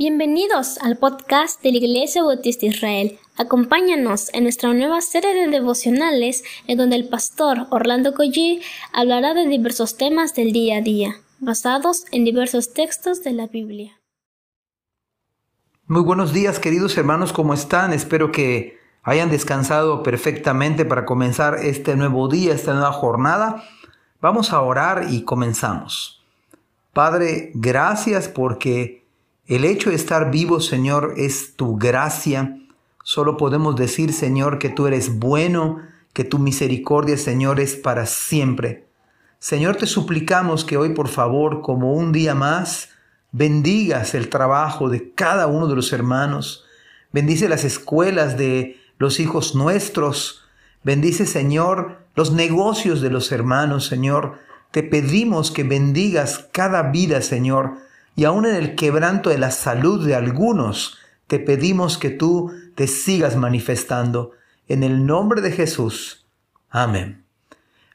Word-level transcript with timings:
Bienvenidos 0.00 0.78
al 0.78 0.96
podcast 0.96 1.60
de 1.60 1.72
la 1.72 1.78
Iglesia 1.78 2.22
Bautista 2.22 2.66
Israel. 2.66 3.18
Acompáñanos 3.36 4.32
en 4.32 4.44
nuestra 4.44 4.72
nueva 4.72 5.00
serie 5.00 5.34
de 5.34 5.48
devocionales 5.48 6.44
en 6.68 6.78
donde 6.78 6.94
el 6.94 7.08
pastor 7.08 7.66
Orlando 7.70 8.14
Collie 8.14 8.62
hablará 8.92 9.34
de 9.34 9.48
diversos 9.48 9.96
temas 9.96 10.36
del 10.36 10.52
día 10.52 10.76
a 10.76 10.82
día, 10.82 11.16
basados 11.40 12.04
en 12.12 12.24
diversos 12.24 12.72
textos 12.74 13.24
de 13.24 13.32
la 13.32 13.48
Biblia. 13.48 13.98
Muy 15.88 16.02
buenos 16.02 16.32
días 16.32 16.60
queridos 16.60 16.96
hermanos, 16.96 17.32
¿cómo 17.32 17.52
están? 17.52 17.92
Espero 17.92 18.30
que 18.30 18.78
hayan 19.02 19.30
descansado 19.30 20.04
perfectamente 20.04 20.84
para 20.84 21.06
comenzar 21.06 21.56
este 21.56 21.96
nuevo 21.96 22.28
día, 22.28 22.54
esta 22.54 22.72
nueva 22.72 22.92
jornada. 22.92 23.64
Vamos 24.20 24.52
a 24.52 24.60
orar 24.60 25.08
y 25.10 25.24
comenzamos. 25.24 26.22
Padre, 26.92 27.50
gracias 27.54 28.28
porque 28.28 28.97
el 29.48 29.64
hecho 29.64 29.88
de 29.88 29.96
estar 29.96 30.30
vivo, 30.30 30.60
Señor, 30.60 31.14
es 31.16 31.54
tu 31.56 31.78
gracia. 31.78 32.58
Solo 33.02 33.38
podemos 33.38 33.76
decir, 33.76 34.12
Señor, 34.12 34.58
que 34.58 34.68
tú 34.68 34.86
eres 34.86 35.18
bueno, 35.18 35.80
que 36.12 36.22
tu 36.22 36.38
misericordia, 36.38 37.16
Señor, 37.16 37.58
es 37.58 37.74
para 37.74 38.04
siempre. 38.04 38.86
Señor, 39.38 39.76
te 39.76 39.86
suplicamos 39.86 40.66
que 40.66 40.76
hoy, 40.76 40.90
por 40.90 41.08
favor, 41.08 41.62
como 41.62 41.94
un 41.94 42.12
día 42.12 42.34
más, 42.34 42.90
bendigas 43.32 44.14
el 44.14 44.28
trabajo 44.28 44.90
de 44.90 45.12
cada 45.12 45.46
uno 45.46 45.66
de 45.66 45.76
los 45.76 45.94
hermanos. 45.94 46.66
Bendice 47.10 47.48
las 47.48 47.64
escuelas 47.64 48.36
de 48.36 48.76
los 48.98 49.18
hijos 49.18 49.54
nuestros. 49.54 50.44
Bendice, 50.84 51.24
Señor, 51.24 52.02
los 52.14 52.32
negocios 52.32 53.00
de 53.00 53.08
los 53.08 53.32
hermanos, 53.32 53.86
Señor. 53.86 54.40
Te 54.72 54.82
pedimos 54.82 55.50
que 55.50 55.62
bendigas 55.62 56.46
cada 56.52 56.82
vida, 56.90 57.22
Señor 57.22 57.87
y 58.18 58.24
aún 58.24 58.46
en 58.46 58.56
el 58.56 58.74
quebranto 58.74 59.30
de 59.30 59.38
la 59.38 59.52
salud 59.52 60.04
de 60.04 60.16
algunos, 60.16 60.98
te 61.28 61.38
pedimos 61.38 61.98
que 61.98 62.10
tú 62.10 62.50
te 62.74 62.88
sigas 62.88 63.36
manifestando. 63.36 64.32
En 64.66 64.82
el 64.82 65.06
nombre 65.06 65.40
de 65.40 65.52
Jesús. 65.52 66.26
Amén. 66.68 67.24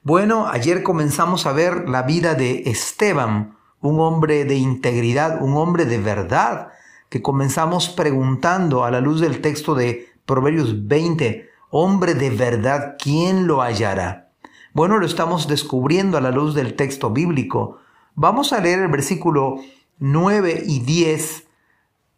Bueno, 0.01 0.47
ayer 0.47 0.81
comenzamos 0.81 1.45
a 1.45 1.51
ver 1.51 1.89
la 1.89 2.03
vida 2.03 2.35
de 2.35 2.63
Esteban, 2.67 3.57
un 3.81 3.99
hombre 3.99 4.45
de 4.45 4.55
integridad, 4.55 5.41
un 5.41 5.57
hombre 5.57 5.83
de 5.83 5.97
verdad, 5.97 6.69
que 7.09 7.21
comenzamos 7.21 7.89
preguntando 7.89 8.85
a 8.85 8.91
la 8.91 9.01
luz 9.01 9.19
del 9.19 9.41
texto 9.41 9.75
de 9.75 10.07
Proverbios 10.25 10.87
20, 10.87 11.49
hombre 11.69 12.13
de 12.13 12.29
verdad, 12.29 12.95
¿quién 12.97 13.45
lo 13.45 13.61
hallará? 13.61 14.29
Bueno, 14.71 14.99
lo 14.99 15.05
estamos 15.05 15.49
descubriendo 15.49 16.17
a 16.17 16.21
la 16.21 16.31
luz 16.31 16.55
del 16.55 16.75
texto 16.75 17.09
bíblico. 17.09 17.79
Vamos 18.15 18.53
a 18.53 18.61
leer 18.61 18.79
el 18.79 18.87
versículo 18.87 19.57
9 20.05 20.63
y 20.65 20.81
10 20.81 21.45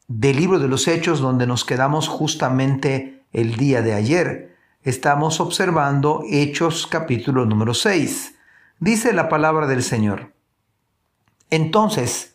del 0.07 0.37
libro 0.37 0.57
de 0.57 0.67
los 0.67 0.87
Hechos 0.87 1.19
donde 1.19 1.45
nos 1.45 1.63
quedamos 1.65 2.07
justamente 2.07 3.23
el 3.31 3.57
día 3.57 3.83
de 3.83 3.93
ayer. 3.93 4.55
Estamos 4.81 5.39
observando 5.39 6.23
Hechos 6.27 6.87
capítulo 6.87 7.45
número 7.45 7.75
6. 7.75 8.33
Dice 8.79 9.13
la 9.13 9.29
palabra 9.29 9.67
del 9.67 9.83
Señor. 9.83 10.33
Entonces 11.51 12.33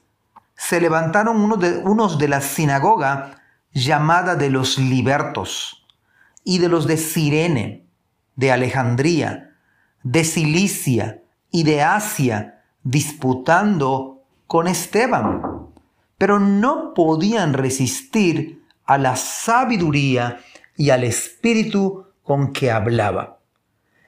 se 0.54 0.80
levantaron 0.80 1.40
unos 1.40 1.58
de, 1.58 1.78
unos 1.78 2.16
de 2.20 2.28
la 2.28 2.42
sinagoga 2.42 3.42
llamada 3.72 4.36
de 4.36 4.50
los 4.50 4.78
libertos 4.78 5.84
y 6.44 6.58
de 6.58 6.68
los 6.68 6.86
de 6.86 6.96
Sirene, 6.96 7.88
de 8.36 8.52
Alejandría, 8.52 9.56
de 10.04 10.22
Cilicia 10.22 11.24
y 11.50 11.64
de 11.64 11.82
Asia, 11.82 12.62
disputando 12.84 14.19
con 14.50 14.66
Esteban, 14.66 15.42
pero 16.18 16.40
no 16.40 16.92
podían 16.92 17.52
resistir 17.52 18.64
a 18.84 18.98
la 18.98 19.14
sabiduría 19.14 20.40
y 20.76 20.90
al 20.90 21.04
espíritu 21.04 22.06
con 22.24 22.52
que 22.52 22.72
hablaba. 22.72 23.38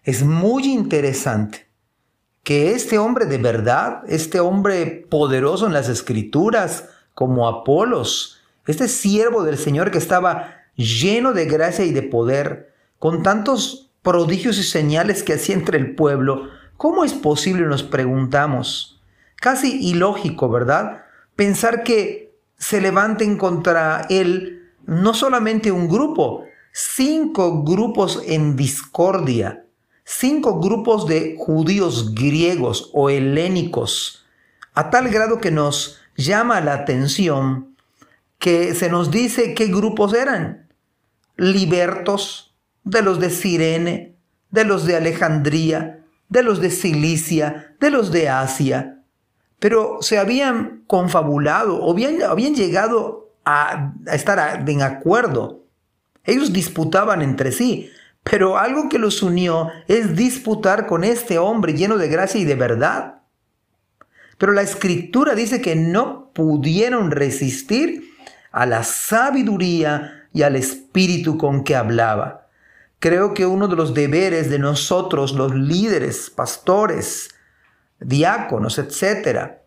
Es 0.03 0.25
muy 0.25 0.65
interesante 0.65 1.69
que 2.43 2.73
este 2.73 2.99
hombre 2.99 3.27
de 3.27 3.39
verdad, 3.39 4.03
este 4.09 4.41
hombre 4.41 5.07
poderoso 5.09 5.69
en 5.69 5.75
las 5.75 5.89
escrituras, 5.89 6.89
como 7.15 7.47
Apolos, 7.47 8.43
este 8.67 8.89
siervo 8.89 9.45
del 9.45 9.59
Señor 9.59 9.93
que 9.93 9.99
estaba 9.99 10.57
lleno 10.75 11.35
de 11.35 11.45
gracia 11.45 11.85
y 11.85 11.93
de 11.93 12.03
poder, 12.03 12.75
con 12.99 13.23
tantos 13.23 13.93
prodigios 14.03 14.59
y 14.59 14.65
señales 14.65 15.23
que 15.23 15.35
hacía 15.35 15.55
entre 15.55 15.79
el 15.79 15.95
pueblo, 15.95 16.49
¿cómo 16.77 17.05
es 17.05 17.15
posible, 17.15 17.65
nos 17.67 17.85
preguntamos, 17.85 18.93
casi 19.43 19.89
ilógico, 19.89 20.49
¿verdad? 20.49 21.03
Pensar 21.35 21.83
que 21.83 22.33
se 22.57 22.81
levanten 22.81 23.37
contra 23.37 24.07
él 24.09 24.71
no 24.87 25.15
solamente 25.15 25.73
un 25.73 25.89
grupo, 25.89 26.45
cinco 26.73 27.65
grupos 27.65 28.23
en 28.25 28.55
discordia, 28.55 29.65
cinco 30.05 30.61
grupos 30.61 31.09
de 31.09 31.35
judíos 31.37 32.15
griegos 32.15 32.91
o 32.95 33.11
helénicos, 33.11 34.25
a 34.75 34.91
tal 34.91 35.09
grado 35.09 35.39
que 35.39 35.51
nos 35.51 35.99
llama 36.17 36.61
la 36.61 36.75
atención 36.75 37.75
que 38.39 38.77
se 38.77 38.89
nos 38.89 39.11
dice 39.11 39.55
qué 39.55 39.67
grupos 39.67 40.15
eran. 40.15 40.69
Libertos, 41.37 42.55
de 42.85 43.03
los 43.03 43.19
de 43.19 43.31
Sirene, 43.31 44.15
de 44.51 44.65
los 44.65 44.87
de 44.87 44.97
Alejandría, 44.97 46.05
de 46.29 46.45
los 46.45 46.61
de 46.61 46.71
Cilicia, 46.71 47.75
de 47.81 47.91
los 47.91 48.13
de 48.13 48.29
Asia, 48.29 49.02
pero 49.63 49.99
se 50.01 50.19
habían 50.19 50.83
confabulado 50.89 51.81
o 51.81 51.95
bien, 51.95 52.21
habían 52.25 52.57
llegado 52.57 53.33
a, 53.45 53.93
estar 54.13 54.69
en 54.69 54.83
acuerdo. 54.83 55.67
Ellos 56.25 56.53
disputaban 56.53 57.23
entre 57.23 57.53
sí, 57.53 57.89
pero 58.25 58.59
algo 58.59 58.89
que 58.89 58.99
los 58.99 59.23
unió 59.23 59.69
es 59.87 60.17
disputar 60.17 60.89
con 60.89 61.05
este 61.05 61.39
hombre 61.39 61.75
lleno 61.75 61.97
de 61.97 62.09
gracia 62.09 62.41
y 62.41 62.45
de 62.45 62.57
verdad. 62.57 63.21
Pero 64.37 64.51
la 64.51 64.63
escritura 64.63 65.37
dice 65.37 65.61
que 65.61 65.77
no 65.77 66.33
pudieron 66.33 67.13
resistir 67.13 68.11
a 68.51 68.67
la 68.67 68.83
sabiduría 68.83 70.27
y 70.33 70.43
al 70.43 70.57
espíritu 70.57 71.39
con 71.39 71.63
que 71.63 71.77
hablaba. 71.77 72.49
Creo 72.99 73.33
que 73.33 73.47
uno 73.47 73.69
de 73.69 73.77
los 73.77 73.95
deberes 73.95 74.51
de 74.51 74.59
nosotros, 74.59 75.35
los 75.35 75.55
líderes, 75.55 76.31
pastores, 76.31 77.29
diáconos, 78.05 78.79
etcétera, 78.79 79.63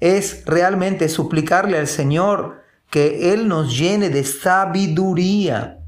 es 0.00 0.44
realmente 0.46 1.08
suplicarle 1.08 1.78
al 1.78 1.88
Señor 1.88 2.62
que 2.90 3.32
Él 3.32 3.48
nos 3.48 3.76
llene 3.76 4.08
de 4.08 4.24
sabiduría. 4.24 5.80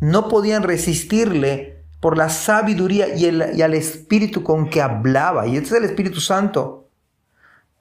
No 0.00 0.28
podían 0.28 0.62
resistirle 0.62 1.84
por 2.00 2.18
la 2.18 2.28
sabiduría 2.28 3.14
y, 3.14 3.26
el, 3.26 3.44
y 3.54 3.62
al 3.62 3.74
Espíritu 3.74 4.42
con 4.42 4.68
que 4.68 4.82
hablaba, 4.82 5.46
y 5.46 5.56
este 5.56 5.68
es 5.68 5.76
el 5.76 5.84
Espíritu 5.84 6.20
Santo. 6.20 6.88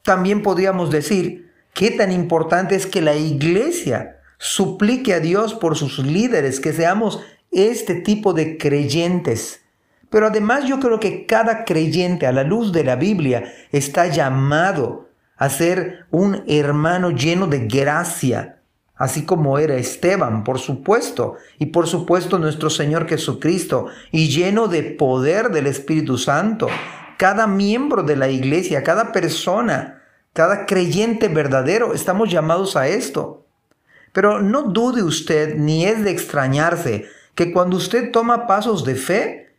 También 0.04 0.44
podríamos 0.44 0.92
decir 0.92 1.52
qué 1.74 1.92
tan 1.92 2.12
importante 2.12 2.76
es 2.76 2.86
que 2.86 3.02
la 3.02 3.16
iglesia 3.16 4.18
suplique 4.38 5.14
a 5.14 5.20
Dios 5.20 5.54
por 5.54 5.76
sus 5.76 6.00
líderes, 6.00 6.60
que 6.60 6.74
seamos 6.74 7.22
este 7.52 7.96
tipo 7.96 8.34
de 8.34 8.58
creyentes 8.58 9.62
pero 10.12 10.28
además 10.28 10.66
yo 10.66 10.80
creo 10.80 11.00
que 11.00 11.26
cada 11.26 11.64
creyente 11.64 12.28
a 12.28 12.34
la 12.34 12.44
luz 12.44 12.74
de 12.74 12.84
la 12.84 12.98
Biblia 12.98 13.54
está 13.72 14.08
llamado 14.08 15.08
a 15.38 15.50
ser 15.50 16.06
un 16.12 16.44
hermano 16.48 17.12
lleno 17.12 17.48
de 17.48 17.66
gracia, 17.66 18.60
así 18.98 19.26
como 19.26 19.58
era 19.58 19.76
Esteban, 19.76 20.44
por 20.44 20.60
supuesto, 20.60 21.38
y 21.60 21.68
por 21.68 21.88
supuesto 21.88 22.38
nuestro 22.38 22.70
Señor 22.70 23.08
Jesucristo, 23.08 23.88
y 24.12 24.28
lleno 24.28 24.68
de 24.68 24.84
poder 24.84 25.50
del 25.50 25.66
Espíritu 25.66 26.18
Santo. 26.18 26.68
Cada 27.18 27.48
miembro 27.48 28.04
de 28.04 28.18
la 28.18 28.28
iglesia, 28.28 28.84
cada 28.84 29.14
persona, 29.14 30.04
cada 30.34 30.66
creyente 30.66 31.30
verdadero, 31.30 31.94
estamos 31.94 32.30
llamados 32.30 32.76
a 32.76 32.90
esto. 32.90 33.46
Pero 34.12 34.42
no 34.42 34.64
dude 34.64 35.04
usted, 35.04 35.56
ni 35.56 35.86
es 35.86 36.04
de 36.04 36.12
extrañarse, 36.12 37.06
que 37.34 37.54
cuando 37.54 37.78
usted 37.78 38.12
toma 38.12 38.46
pasos 38.46 38.84
de 38.84 38.96
fe, 38.96 39.51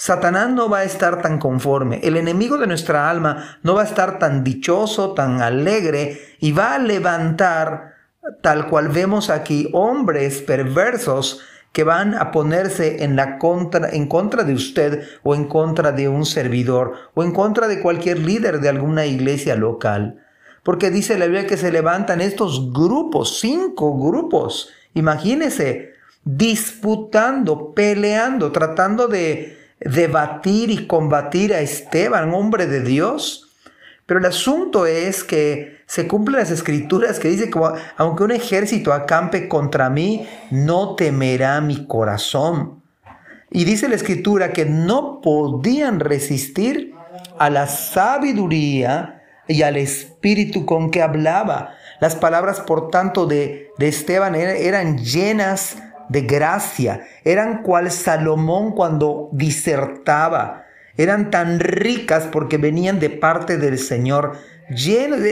Satanás 0.00 0.48
no 0.48 0.70
va 0.70 0.78
a 0.78 0.84
estar 0.84 1.20
tan 1.20 1.38
conforme, 1.38 2.00
el 2.02 2.16
enemigo 2.16 2.56
de 2.56 2.66
nuestra 2.66 3.10
alma 3.10 3.58
no 3.62 3.74
va 3.74 3.82
a 3.82 3.84
estar 3.84 4.18
tan 4.18 4.42
dichoso, 4.42 5.12
tan 5.12 5.42
alegre 5.42 6.18
y 6.40 6.52
va 6.52 6.72
a 6.74 6.78
levantar, 6.78 7.96
tal 8.40 8.66
cual 8.68 8.88
vemos 8.88 9.28
aquí, 9.28 9.68
hombres 9.74 10.40
perversos 10.40 11.42
que 11.72 11.84
van 11.84 12.14
a 12.14 12.30
ponerse 12.30 13.04
en, 13.04 13.14
la 13.14 13.36
contra, 13.36 13.90
en 13.90 14.06
contra 14.06 14.42
de 14.42 14.54
usted 14.54 15.06
o 15.22 15.34
en 15.34 15.44
contra 15.44 15.92
de 15.92 16.08
un 16.08 16.24
servidor 16.24 16.94
o 17.12 17.22
en 17.22 17.32
contra 17.32 17.68
de 17.68 17.82
cualquier 17.82 18.20
líder 18.20 18.60
de 18.60 18.70
alguna 18.70 19.04
iglesia 19.04 19.54
local. 19.54 20.24
Porque 20.62 20.90
dice 20.90 21.18
la 21.18 21.26
Biblia 21.26 21.46
que 21.46 21.58
se 21.58 21.70
levantan 21.70 22.22
estos 22.22 22.72
grupos, 22.72 23.38
cinco 23.38 23.98
grupos, 23.98 24.70
imagínese, 24.94 25.92
disputando, 26.24 27.74
peleando, 27.74 28.50
tratando 28.50 29.06
de 29.06 29.59
debatir 29.80 30.70
y 30.70 30.86
combatir 30.86 31.54
a 31.54 31.60
Esteban, 31.60 32.32
hombre 32.34 32.66
de 32.66 32.82
Dios. 32.82 33.50
Pero 34.06 34.20
el 34.20 34.26
asunto 34.26 34.86
es 34.86 35.24
que 35.24 35.80
se 35.86 36.06
cumplen 36.06 36.40
las 36.40 36.50
escrituras 36.50 37.18
que 37.18 37.28
dice 37.28 37.50
que 37.50 37.60
aunque 37.96 38.24
un 38.24 38.32
ejército 38.32 38.92
acampe 38.92 39.48
contra 39.48 39.88
mí, 39.88 40.28
no 40.50 40.94
temerá 40.94 41.60
mi 41.60 41.86
corazón. 41.86 42.82
Y 43.50 43.64
dice 43.64 43.88
la 43.88 43.96
escritura 43.96 44.52
que 44.52 44.66
no 44.66 45.20
podían 45.20 46.00
resistir 46.00 46.94
a 47.38 47.50
la 47.50 47.66
sabiduría 47.66 49.22
y 49.48 49.62
al 49.62 49.76
espíritu 49.76 50.66
con 50.66 50.90
que 50.90 51.02
hablaba. 51.02 51.74
Las 52.00 52.14
palabras, 52.14 52.60
por 52.60 52.90
tanto, 52.90 53.26
de, 53.26 53.70
de 53.78 53.88
Esteban 53.88 54.34
eran 54.34 54.98
llenas 54.98 55.76
de 56.10 56.22
gracia, 56.22 57.06
eran 57.24 57.62
cual 57.62 57.90
Salomón 57.90 58.72
cuando 58.72 59.30
disertaba. 59.32 60.66
Eran 60.96 61.30
tan 61.30 61.60
ricas 61.60 62.24
porque 62.30 62.58
venían 62.58 62.98
de 62.98 63.10
parte 63.10 63.56
del 63.56 63.78
Señor, 63.78 64.36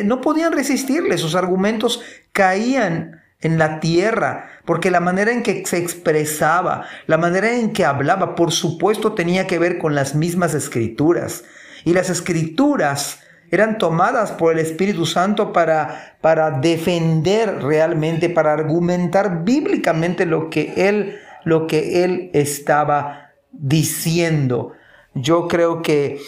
no 0.04 0.20
podían 0.20 0.52
resistirle, 0.52 1.18
sus 1.18 1.34
argumentos 1.34 2.02
caían 2.32 3.22
en 3.40 3.58
la 3.58 3.80
tierra, 3.80 4.46
porque 4.64 4.90
la 4.90 5.00
manera 5.00 5.32
en 5.32 5.42
que 5.42 5.64
se 5.66 5.78
expresaba, 5.78 6.86
la 7.06 7.18
manera 7.18 7.52
en 7.52 7.72
que 7.72 7.84
hablaba, 7.84 8.36
por 8.36 8.52
supuesto 8.52 9.14
tenía 9.14 9.46
que 9.46 9.58
ver 9.58 9.78
con 9.78 9.94
las 9.94 10.14
mismas 10.14 10.54
escrituras. 10.54 11.44
Y 11.84 11.92
las 11.92 12.08
escrituras 12.08 13.20
eran 13.50 13.78
tomadas 13.78 14.32
por 14.32 14.52
el 14.52 14.58
Espíritu 14.58 15.06
Santo 15.06 15.52
para, 15.52 16.16
para 16.20 16.50
defender 16.50 17.62
realmente, 17.62 18.28
para 18.28 18.52
argumentar 18.52 19.44
bíblicamente 19.44 20.26
lo 20.26 20.50
que 20.50 20.74
él, 20.76 21.18
lo 21.44 21.66
que 21.66 22.04
él 22.04 22.30
estaba 22.34 23.32
diciendo. 23.52 24.72
Yo 25.14 25.48
creo 25.48 25.82
que 25.82 26.20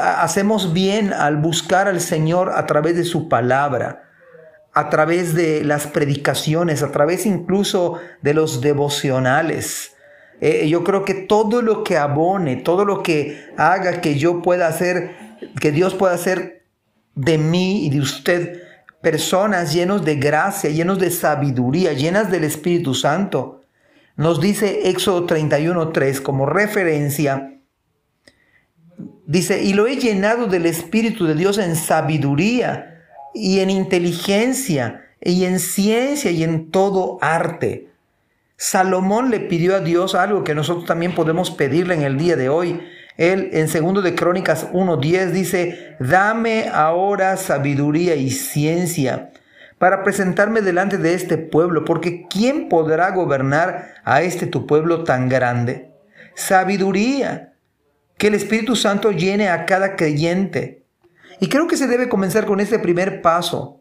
hacemos 0.00 0.72
bien 0.72 1.12
al 1.12 1.36
buscar 1.36 1.88
al 1.88 2.00
Señor 2.00 2.52
a 2.54 2.66
través 2.66 2.96
de 2.96 3.04
su 3.04 3.28
palabra, 3.28 4.04
a 4.72 4.90
través 4.90 5.34
de 5.34 5.64
las 5.64 5.86
predicaciones, 5.86 6.82
a 6.82 6.90
través 6.90 7.26
incluso 7.26 7.98
de 8.22 8.34
los 8.34 8.60
devocionales. 8.60 9.92
Eh, 10.40 10.68
yo 10.68 10.84
creo 10.84 11.04
que 11.04 11.14
todo 11.14 11.62
lo 11.62 11.84
que 11.84 11.96
abone, 11.96 12.56
todo 12.56 12.84
lo 12.84 13.02
que 13.02 13.50
haga 13.56 14.00
que 14.00 14.16
yo 14.18 14.42
pueda 14.42 14.66
hacer, 14.66 15.23
que 15.60 15.72
Dios 15.72 15.94
pueda 15.94 16.14
hacer 16.14 16.64
de 17.14 17.38
mí 17.38 17.86
y 17.86 17.90
de 17.90 18.00
usted 18.00 18.62
personas 19.02 19.72
llenos 19.72 20.04
de 20.04 20.16
gracia, 20.16 20.70
llenos 20.70 20.98
de 20.98 21.10
sabiduría, 21.10 21.92
llenas 21.92 22.30
del 22.30 22.44
Espíritu 22.44 22.94
Santo. 22.94 23.62
Nos 24.16 24.40
dice 24.40 24.88
Éxodo 24.88 25.26
31.3 25.26 26.22
como 26.22 26.46
referencia 26.46 27.54
Dice, 29.26 29.62
y 29.62 29.72
lo 29.72 29.86
he 29.86 29.96
llenado 29.96 30.46
del 30.46 30.66
Espíritu 30.66 31.26
de 31.26 31.34
Dios 31.34 31.56
en 31.58 31.76
sabiduría 31.76 33.02
y 33.32 33.60
en 33.60 33.70
inteligencia 33.70 35.06
y 35.20 35.44
en 35.44 35.58
ciencia 35.60 36.30
y 36.30 36.44
en 36.44 36.70
todo 36.70 37.18
arte. 37.22 37.88
Salomón 38.56 39.30
le 39.30 39.40
pidió 39.40 39.76
a 39.76 39.80
Dios 39.80 40.14
algo 40.14 40.44
que 40.44 40.54
nosotros 40.54 40.84
también 40.84 41.14
podemos 41.14 41.50
pedirle 41.50 41.94
en 41.94 42.02
el 42.02 42.18
día 42.18 42.36
de 42.36 42.50
hoy. 42.50 42.80
Él 43.16 43.50
en 43.52 43.68
segundo 43.68 44.02
de 44.02 44.14
Crónicas 44.14 44.68
1:10 44.72 45.32
dice, 45.32 45.96
"Dame 46.00 46.68
ahora 46.72 47.36
sabiduría 47.36 48.16
y 48.16 48.30
ciencia 48.30 49.30
para 49.78 50.02
presentarme 50.02 50.62
delante 50.62 50.98
de 50.98 51.14
este 51.14 51.36
pueblo, 51.36 51.84
porque 51.84 52.26
¿quién 52.28 52.68
podrá 52.68 53.10
gobernar 53.10 53.94
a 54.04 54.22
este 54.22 54.46
tu 54.46 54.66
pueblo 54.66 55.04
tan 55.04 55.28
grande? 55.28 55.90
Sabiduría 56.34 57.52
que 58.16 58.28
el 58.28 58.34
Espíritu 58.34 58.76
Santo 58.76 59.10
llene 59.10 59.48
a 59.48 59.66
cada 59.66 59.96
creyente. 59.96 60.84
Y 61.40 61.48
creo 61.48 61.66
que 61.66 61.76
se 61.76 61.86
debe 61.86 62.08
comenzar 62.08 62.46
con 62.46 62.60
este 62.60 62.78
primer 62.78 63.20
paso. 63.22 63.80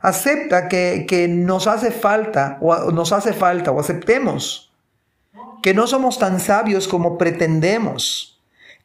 Acepta 0.00 0.68
que, 0.68 1.06
que 1.08 1.28
nos 1.28 1.66
hace 1.66 1.90
falta 1.90 2.58
o 2.60 2.90
nos 2.92 3.12
hace 3.12 3.32
falta 3.32 3.70
o 3.72 3.80
aceptemos 3.80 4.72
que 5.62 5.74
no 5.74 5.86
somos 5.86 6.18
tan 6.18 6.38
sabios 6.40 6.86
como 6.86 7.18
pretendemos, 7.18 8.37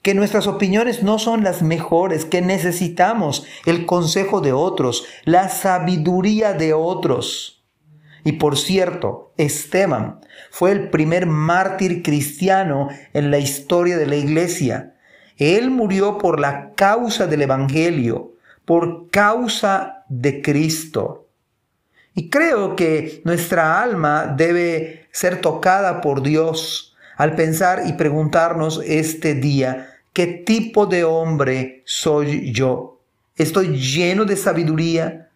que 0.04 0.14
nuestras 0.14 0.48
opiniones 0.48 1.02
no 1.02 1.18
son 1.18 1.44
las 1.44 1.64
mejores, 1.64 2.26
que 2.26 2.42
necesitamos 2.42 3.48
el 3.66 3.86
consejo 3.86 4.42
de 4.42 4.52
otros, 4.52 5.06
la 5.24 5.48
sabiduría 5.48 6.52
de 6.54 6.74
otros. 6.74 7.64
Y 8.26 8.34
por 8.34 8.58
cierto, 8.58 9.34
Esteban 9.38 10.20
fue 10.52 10.72
el 10.72 10.90
primer 10.90 11.26
mártir 11.26 12.04
cristiano 12.04 12.90
en 13.14 13.32
la 13.32 13.40
historia 13.40 13.98
de 13.98 14.06
la 14.06 14.18
iglesia. 14.18 14.96
Él 15.38 15.72
murió 15.72 16.18
por 16.18 16.40
la 16.40 16.74
causa 16.74 17.26
del 17.26 17.44
Evangelio, 17.44 18.34
por 18.66 19.10
causa 19.10 20.04
de 20.10 20.42
Cristo. 20.42 21.30
Y 22.14 22.30
creo 22.30 22.76
que 22.76 23.22
nuestra 23.24 23.82
alma 23.82 24.28
debe 24.28 25.08
ser 25.12 25.40
tocada 25.40 26.02
por 26.02 26.22
Dios 26.22 26.96
al 27.16 27.36
pensar 27.36 27.84
y 27.86 27.94
preguntarnos 27.94 28.82
este 28.86 29.34
día, 29.36 29.93
¿qué 30.14 30.28
tipo 30.28 30.86
de 30.86 31.04
hombre 31.04 31.84
soy 31.86 32.54
yo? 32.54 33.02
¿Estoy 33.36 33.78
lleno 33.78 34.26
de 34.26 34.38
sabiduría? 34.38 35.30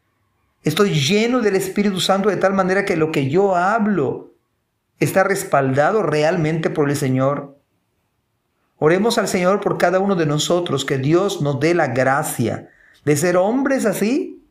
Estoy 0.64 0.92
lleno 0.92 1.42
del 1.42 1.56
Espíritu 1.56 2.00
Santo 2.00 2.30
de 2.30 2.38
tal 2.38 2.54
manera 2.54 2.86
que 2.86 2.96
lo 2.96 3.12
que 3.12 3.30
yo 3.30 3.56
hablo 3.56 4.34
está 5.00 5.24
respaldado 5.24 6.04
realmente 6.04 6.70
por 6.70 6.90
el 6.90 6.96
Señor. 6.96 7.58
Oremos 8.78 9.18
al 9.18 9.28
Señor 9.28 9.60
por 9.62 9.78
cada 9.78 10.00
uno 10.00 10.16
de 10.16 10.28
nosotros, 10.28 10.86
que 10.86 10.98
Dios 11.00 11.42
nos 11.42 11.60
dé 11.60 11.74
la 11.74 11.88
gracia 11.88 12.70
de 13.06 13.18
ser 13.18 13.38
hombres 13.38 13.86
así, 13.86 14.44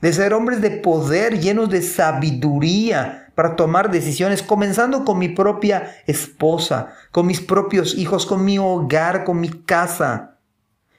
de 0.00 0.12
ser 0.12 0.32
hombres 0.32 0.62
de 0.62 0.70
poder, 0.70 1.40
llenos 1.40 1.68
de 1.68 1.82
sabiduría 1.82 3.19
para 3.34 3.56
tomar 3.56 3.90
decisiones, 3.90 4.42
comenzando 4.42 5.04
con 5.04 5.18
mi 5.18 5.28
propia 5.28 5.96
esposa, 6.06 6.94
con 7.10 7.26
mis 7.26 7.40
propios 7.40 7.96
hijos, 7.96 8.26
con 8.26 8.44
mi 8.44 8.58
hogar, 8.58 9.24
con 9.24 9.40
mi 9.40 9.48
casa. 9.48 10.38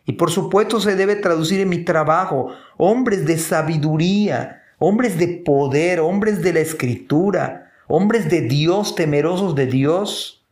Y 0.05 0.13
por 0.13 0.31
supuesto 0.31 0.79
se 0.79 0.95
debe 0.95 1.15
traducir 1.15 1.59
en 1.59 1.69
mi 1.69 1.83
trabajo, 1.83 2.49
hombres 2.77 3.25
de 3.25 3.37
sabiduría, 3.37 4.61
hombres 4.79 5.17
de 5.17 5.27
poder, 5.27 5.99
hombres 5.99 6.41
de 6.41 6.53
la 6.53 6.59
escritura, 6.59 7.71
hombres 7.87 8.29
de 8.29 8.41
Dios, 8.41 8.95
temerosos 8.95 9.53
de 9.55 9.67
Dios, 9.67 10.45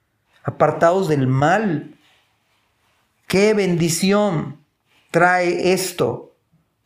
apartados 0.44 1.08
del 1.08 1.28
mal. 1.28 1.96
Qué 3.28 3.54
bendición 3.54 4.60
trae 5.12 5.74
esto, 5.74 6.36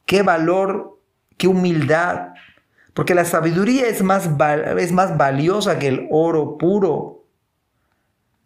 qué 0.05 0.21
valor, 0.21 0.99
qué 1.37 1.47
humildad, 1.47 2.32
porque 2.93 3.15
la 3.15 3.25
sabiduría 3.25 3.87
es 3.87 4.03
más, 4.03 4.29
es 4.77 4.91
más 4.91 5.17
valiosa 5.17 5.79
que 5.79 5.87
el 5.87 6.07
oro 6.11 6.57
puro. 6.57 7.25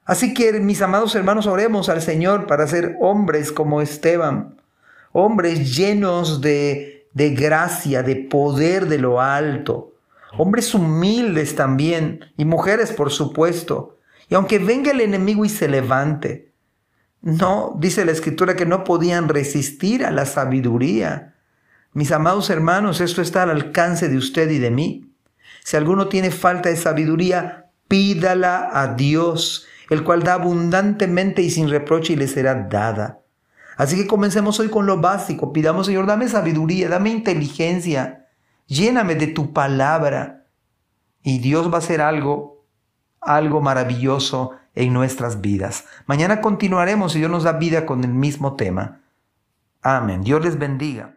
Así 0.06 0.34
que, 0.34 0.54
mis 0.54 0.82
amados 0.82 1.16
hermanos, 1.16 1.48
oremos 1.48 1.90
al 1.90 2.02
Señor 2.02 2.48
para 2.48 2.66
ser 2.68 2.96
hombres 3.02 3.52
como 3.52 3.82
Esteban, 3.82 4.62
hombres 5.12 5.76
llenos 5.76 6.40
de, 6.40 7.08
de 7.14 7.32
gracia, 7.32 8.04
de 8.04 8.16
poder 8.16 8.88
de 8.88 9.00
lo 9.00 9.20
alto, 9.20 9.96
hombres 10.38 10.74
humildes 10.74 11.56
también, 11.56 12.22
y 12.38 12.46
mujeres, 12.46 12.94
por 12.94 13.12
supuesto. 13.12 13.98
Y 14.30 14.36
aunque 14.36 14.60
venga 14.60 14.92
el 14.92 15.02
enemigo 15.02 15.44
y 15.44 15.50
se 15.50 15.68
levante, 15.68 16.54
no, 17.22 17.76
dice 17.78 18.06
la 18.06 18.14
escritura 18.14 18.56
que 18.56 18.66
no 18.66 18.86
podían 18.86 19.28
resistir 19.28 20.06
a 20.06 20.12
la 20.12 20.26
sabiduría. 20.26 21.36
Mis 21.98 22.12
amados 22.12 22.52
hermanos, 22.52 23.02
esto 23.02 23.24
está 23.24 23.42
al 23.42 23.50
alcance 23.50 24.08
de 24.08 24.18
usted 24.18 24.52
y 24.52 24.60
de 24.60 24.70
mí. 24.70 25.12
Si 25.64 25.78
alguno 25.78 26.10
tiene 26.10 26.30
falta 26.30 26.70
de 26.70 26.76
sabiduría, 26.76 27.72
pídala 27.88 28.70
a 28.72 28.94
Dios 28.94 29.66
el 29.90 30.04
cual 30.04 30.22
da 30.22 30.36
abundantemente 30.36 31.42
y 31.42 31.50
sin 31.50 31.72
reproche 31.72 32.14
y 32.14 32.16
le 32.16 32.28
será 32.28 32.54
dada. 32.54 33.22
Así 33.78 33.96
que 33.96 34.06
comencemos 34.06 34.60
hoy 34.60 34.70
con 34.70 34.86
lo 34.86 35.02
básico. 35.02 35.52
Pidamos, 35.52 35.88
Señor, 35.88 36.06
dame 36.06 36.28
sabiduría, 36.28 36.88
dame 36.88 37.10
inteligencia, 37.10 38.28
lléname 38.68 39.16
de 39.16 39.26
tu 39.26 39.52
palabra. 39.52 40.46
Y 41.24 41.40
Dios 41.40 41.72
va 41.72 41.78
a 41.78 41.80
hacer 41.80 42.02
algo, 42.02 42.64
algo 43.22 43.60
maravilloso 43.60 44.52
en 44.76 44.94
nuestras 44.94 45.42
vidas. 45.42 45.86
Mañana 46.06 46.42
continuaremos 46.42 47.16
y 47.16 47.20
Dios 47.20 47.32
nos 47.32 47.42
da 47.42 47.54
vida 47.54 47.88
con 47.88 48.04
el 48.04 48.14
mismo 48.14 48.56
tema. 48.56 49.00
Amén. 49.82 50.22
Dios 50.22 50.46
les 50.46 50.60
bendiga. 50.60 51.17